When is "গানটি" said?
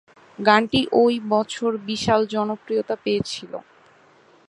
0.39-0.81